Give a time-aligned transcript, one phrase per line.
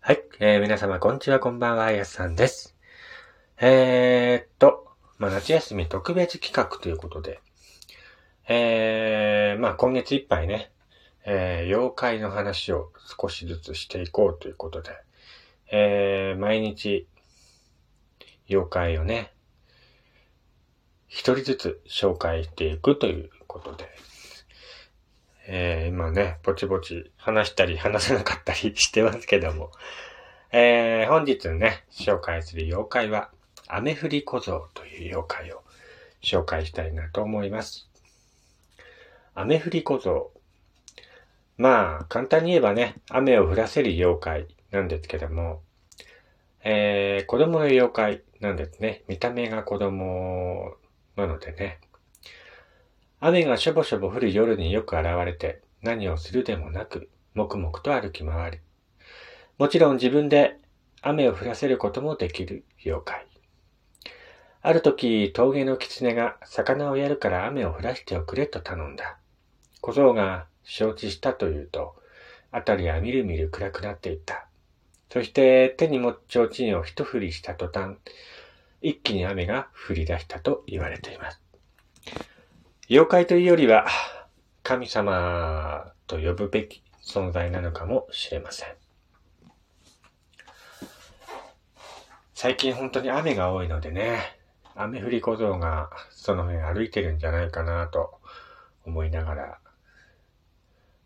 [0.00, 0.22] はい。
[0.40, 2.74] えー、皆様、こんにちは、こんばんは、あやさんです。
[3.60, 4.86] えー、っと、
[5.18, 7.40] まあ、夏休み特別企画ということで、
[8.48, 10.70] えー、まあ、今月いっぱいね、
[11.26, 12.90] えー、妖怪の話を
[13.20, 14.92] 少しずつしていこうということで、
[15.70, 17.06] えー、毎日、
[18.48, 19.34] 妖怪をね、
[21.08, 23.97] 一人ずつ紹介していくということで、
[25.50, 29.70] えー、今ね、ぼちぼち話したり話せなかったりしてますけども、
[30.52, 33.30] えー、本日ね、紹介する妖怪は、
[33.66, 35.62] 雨降り小僧という妖怪を
[36.22, 37.88] 紹介したいなと思います。
[39.34, 40.30] 雨降り小僧。
[41.56, 45.62] まあ、簡単に言えばね、雨を降らせる妖怪なんですけども、
[46.62, 49.02] えー、子供の妖怪なんですね。
[49.08, 50.74] 見た目が子供
[51.16, 51.78] なのでね。
[53.20, 58.60] 雨がしょぼしょぼ降る夜によく現れて、何をするでもなく、黙々と歩き回る。
[59.58, 60.56] もちろん自分で
[61.02, 63.26] 雨を降らせることもできる妖怪。
[64.62, 69.18] ある時、峠の狐が魚をやるから雨を降らしておくれと頼んだ。
[69.80, 71.96] 小僧が承知したというと、
[72.52, 74.46] あたりはみるみる暗くなっていった。
[75.12, 77.96] そして手に持っちょうちんを一振りした途端、
[78.80, 81.42] 一気に雨が降り出したと言われています。
[82.90, 83.86] 妖怪というよりは、
[84.62, 88.68] 神様と呼ぶべき存在なのかもしれません。
[92.32, 94.38] 最近本当に雨が多いのでね、
[94.74, 98.20] 雨降り小僧がその辺歩いてるんじゃないかなと
[98.86, 99.58] 思いながら、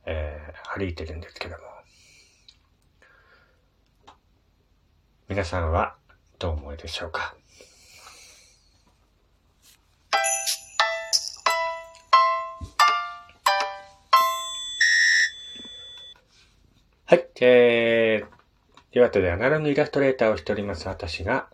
[0.06, 1.64] えー、歩いてるんですけども。
[5.28, 5.96] 皆さんは
[6.38, 7.34] どう思いでしょうか？
[17.44, 21.48] えー、岩手でアナログイラストレーターをしております私が、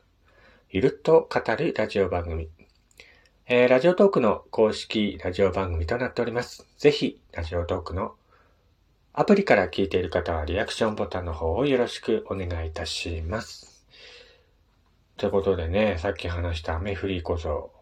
[0.68, 2.50] ゆるっと語るラジオ番組。
[3.46, 6.66] えー、ラジオトークの公式ラジオ番組となっております。
[6.76, 8.16] ぜひ、ラジオトークの
[9.14, 13.86] アプリから聞いている方はリアクションボタンの方をよろしくお願いいたします。
[15.16, 17.72] ということでね、さっき話した雨降りこそ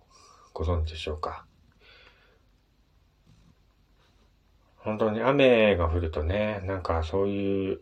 [0.53, 1.45] ご存知でしょうか？
[4.77, 7.81] 本当に雨が降るとね、なんかそういう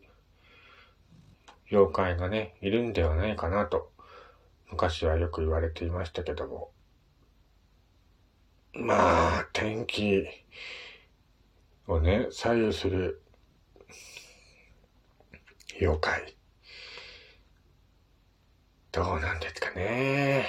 [1.74, 3.90] 妖怪がね、いるんではないかなと、
[4.70, 6.70] 昔はよく言われていましたけども。
[8.72, 10.24] まあ、天気
[11.88, 13.22] をね、左右する
[15.80, 16.36] 妖怪。
[18.92, 20.46] どうなんですかね。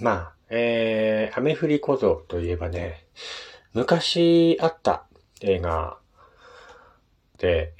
[0.00, 3.06] まあ、えー、雨降り小僧といえばね、
[3.74, 5.06] 昔あった
[5.40, 5.98] 映画
[7.38, 7.77] で、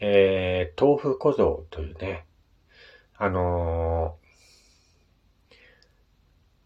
[0.00, 2.24] えー、豆腐小僧というね、
[3.16, 4.16] あの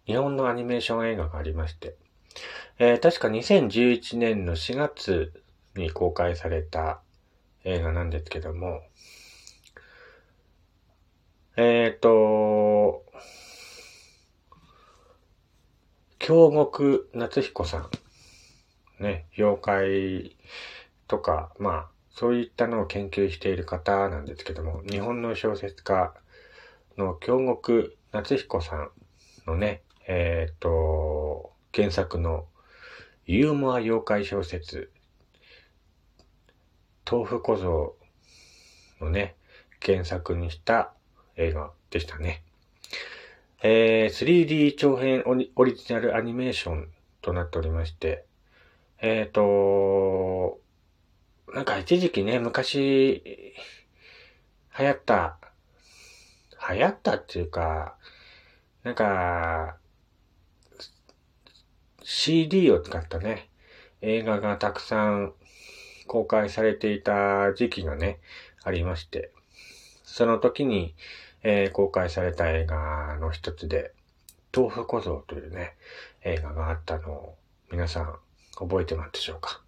[0.06, 1.96] ー、日本のアニメーション映画がありまして、
[2.78, 5.42] えー、確か2011年の4月
[5.76, 7.00] に公開された
[7.64, 8.82] 映画なんですけども、
[11.56, 13.04] えっ、ー、と、
[16.18, 17.90] 京極夏彦さん
[19.02, 20.36] ね、妖怪
[21.08, 26.14] とか、まあ、そういったのを研究している方なんですけども、日本の小説家
[26.96, 28.90] の京極夏彦さん
[29.46, 32.46] のね、えっ、ー、と、原作の
[33.26, 34.92] ユーモア妖怪小説、
[37.10, 37.96] 豆腐小僧
[39.00, 39.34] のね、
[39.82, 40.92] 原作にした
[41.36, 42.44] 映画でしたね。
[43.62, 46.88] えー、3D 長編オリジナルアニメーション
[47.22, 48.24] となっておりまして、
[49.00, 50.60] えっ、ー、と、
[51.54, 53.22] なんか一時期ね、昔、
[54.76, 55.38] 流行った、
[56.68, 57.94] 流行ったっていうか、
[58.82, 59.76] なんか、
[62.02, 63.48] CD を使ったね、
[64.00, 65.32] 映画がたくさん
[66.08, 68.18] 公開されていた時期がね、
[68.64, 69.30] ありまして、
[70.02, 70.96] その時に、
[71.44, 73.92] えー、公開された映画の一つで、
[74.52, 75.76] 豆腐小僧というね、
[76.24, 77.38] 映画があったのを
[77.70, 78.18] 皆さん
[78.56, 79.63] 覚えてますでしょうか？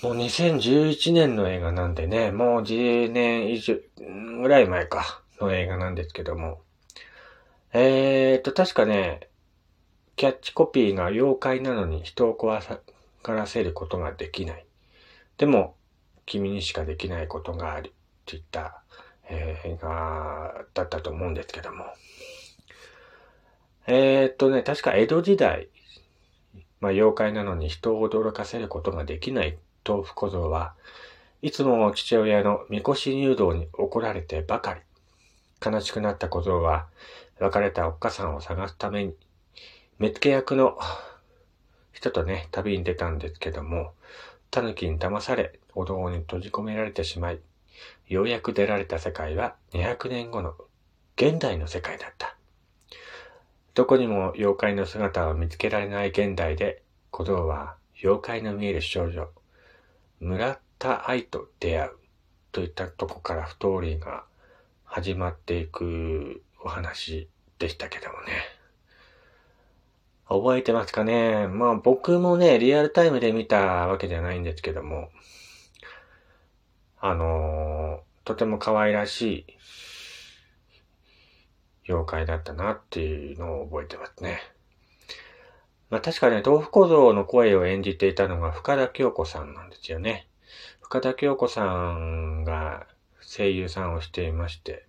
[0.00, 3.76] もう2011年の映画なんでね、もう10年以上
[4.42, 6.60] ぐらい前かの映画なんですけども。
[7.72, 9.28] えーと、確かね、
[10.16, 12.80] キャッチコピーが妖怪なのに人を怖さ
[13.22, 14.66] からせることができない。
[15.38, 15.76] でも、
[16.26, 17.92] 君にしかできないことがある。
[18.26, 18.82] といった、
[19.28, 21.84] えー、映画だったと思うんですけども。
[23.86, 25.68] えー、っとね、確か江戸時代
[26.82, 29.56] まあ、妖怪なのに人を驚かせることができない
[29.86, 30.74] 豆腐小僧は、
[31.42, 34.80] いつも父親のみこし入道に怒られてばかり。
[35.64, 36.86] 悲しくなった小僧は、
[37.38, 39.14] 別れたおっかさんを探すために、
[39.98, 40.78] 目付役の
[41.92, 43.92] 人とね、旅に出たんですけども、
[44.50, 47.40] 狸に騙され、お堂に閉じ込められてしまい、
[48.08, 50.54] ようやく出られた世界は200年後の
[51.16, 52.36] 現代の世界だった。
[53.74, 59.30] どこにも妖怪の姿を見つけられない現代で、小僧は妖怪の見える少女、
[60.22, 61.90] 村田愛と出会う
[62.52, 64.22] といったとこからストーリーが
[64.84, 67.28] 始まっていくお話
[67.58, 68.28] でしたけどもね。
[70.28, 71.48] 覚えてますかね？
[71.48, 75.10] まあ僕もね、リアルタイムで見たわけじゃないんですけども、
[77.00, 79.44] あのー、とても可愛らし
[81.88, 84.40] い妖怪だったなっていうのを覚えてますね。
[85.92, 90.26] まあ確かね、豆腐小僧の声を演じていたのが深田京子さんなんですよね。
[90.80, 92.86] 深田京子さんが
[93.20, 94.86] 声優さんをしていまして、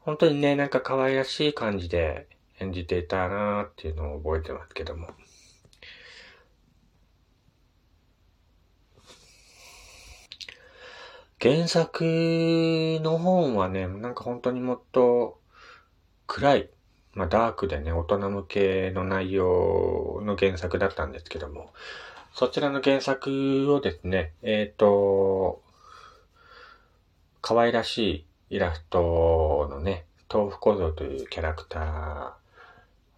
[0.00, 2.26] 本当にね、なんか可愛らしい感じで
[2.60, 5.08] 演じていたなーっていうのを覚えてますけども。
[11.40, 12.04] 原作
[13.02, 15.40] の本はね、なんか本当にもっと
[16.26, 16.70] 暗い、
[17.18, 21.72] まあダークでね、大人向けの内容の原作だったんですけども、
[22.32, 25.60] そちらの原作をですね、えっ、ー、と、
[27.40, 27.98] 可愛らし
[28.48, 32.36] いイラストのね、豆腐小僧というキャラクタ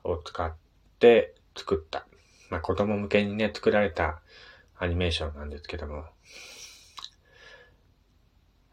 [0.03, 0.51] ーを使っ
[0.99, 2.07] て作った、
[2.49, 4.23] まあ子供向けにね、作られた
[4.79, 6.07] アニメーションなんですけども、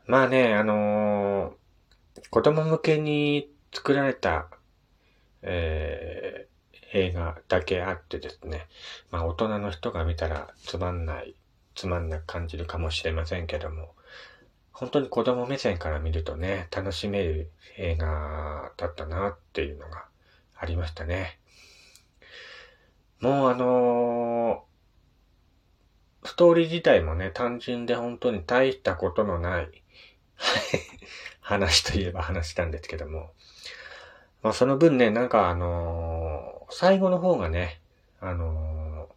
[0.06, 4.48] まあね、あのー、子供向けに作られた、
[5.50, 8.68] えー、映画だけあってですね、
[9.12, 11.36] まあ大人の人が見たらつまんない、
[11.74, 13.96] つまんなく感じるかもしれませんけども、
[14.74, 20.06] 本当に子供目線から見るとね、楽しめる映画だったなっていうのが
[20.56, 21.40] ありましたね。
[23.22, 29.84] もうあのー、ストーリー自体もね、単純で本当に大したことのない
[31.40, 33.32] 話といえば話したんですけども。
[34.42, 37.82] まあその分ね、なんかあのー、最後の方がね、
[38.20, 39.10] あの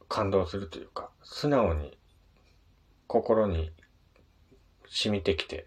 [0.00, 1.96] ー、感動するというか、素直に
[3.06, 3.72] 心に
[4.88, 5.66] 染みてきて、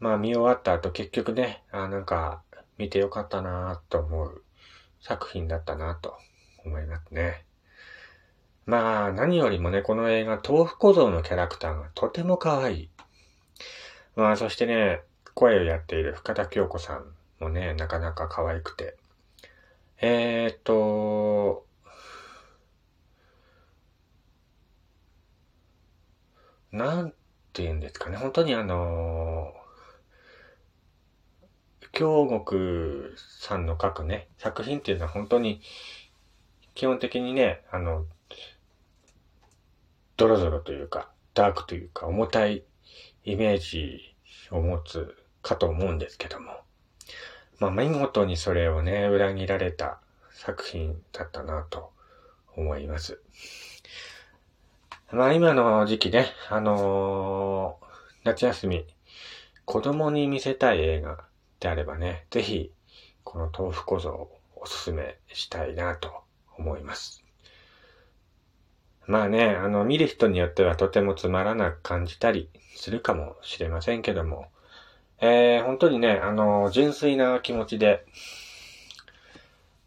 [0.00, 2.42] まあ見終わった後結局ね、あなんか
[2.78, 4.42] 見てよかったなと思う
[5.00, 6.16] 作品だったなと
[6.64, 7.44] 思いますね。
[8.64, 12.90] まあ、何よりもね、この映画、豆腐小僧のキャラクターがとても可愛い。
[14.14, 15.02] まあ、そしてね、
[15.34, 17.04] 声をやっている深田京子さん
[17.40, 18.96] もね、なかなか可愛くて。
[20.00, 21.66] えー、っと、
[26.72, 27.10] なん
[27.52, 28.16] て言うんですかね。
[28.16, 29.52] 本当にあの
[31.92, 35.60] 京極さんの書くね、作品っていうのは本当に、
[36.74, 38.06] 基本的にね、あの、
[40.16, 42.64] ドロドロというか、ダークというか、重たい
[43.24, 44.16] イメージ
[44.50, 46.60] を持つかと思うんですけども。
[47.58, 50.00] まあ、見事にそれをね、裏切られた
[50.32, 51.92] 作品だったなと
[52.56, 53.20] 思います。
[55.12, 57.86] まあ、今の時期ね、あのー、
[58.24, 58.86] 夏休み、
[59.64, 61.24] 子供に見せたい映画
[61.60, 62.72] であればね、ぜひ、
[63.22, 66.22] この豆腐小僧をおすすめしたいなと
[66.56, 67.22] 思います。
[69.06, 74.46] まあね、あの、見る人によってはとてもつまらなく感じたりするかもしれませんけども、
[75.24, 78.04] えー、本当にね、あの、純粋な気持ちで、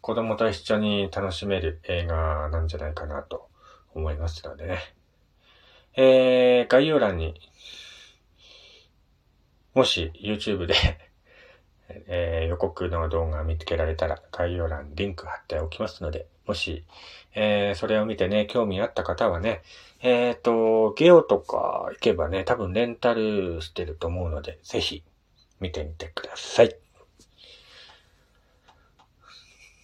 [0.00, 3.46] 子供と一緒に楽しめる映画なんじゃないかなと
[3.94, 4.78] 思いますのでね。
[5.94, 7.38] えー、概要欄に、
[9.74, 10.74] もし YouTube で
[12.08, 16.82] えー、予告の動画見つけられたら概要欄リンク貼っておきますので、もし、
[17.34, 19.62] えー、それを見てね、興味あった方はね、
[20.00, 25.04] えっ、ー、と、ゲオとか行けばね、多分レンタルしてると思うので、ぜひ
[25.60, 26.76] 見てみてください。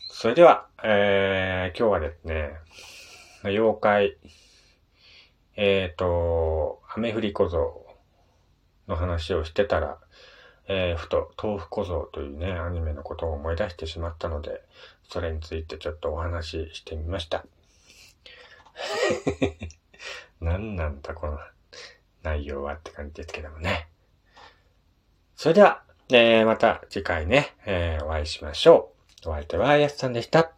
[0.09, 2.53] それでは、えー、今日はですね、
[3.45, 4.17] 妖怪、
[5.57, 7.85] えっ、ー、と、雨降り小僧
[8.89, 9.99] の話をしてたら、
[10.69, 14.63] えー、ふと豆腐小僧というね、アニメのことを思い出してしまったので、
[15.09, 17.45] それについてちょっとお話ししてみました。
[20.41, 21.39] 何なんだこの
[22.23, 23.92] 内容はって感じですけどもね。
[25.43, 28.93] それでは、えー、また次回ね、えー、お会いしましょ
[29.27, 29.31] う。
[29.31, 30.53] お相手はやすさんでした。